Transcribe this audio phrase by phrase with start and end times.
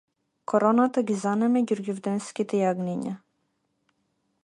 [0.51, 3.17] Короната ги занеме ѓурѓовденските јагниња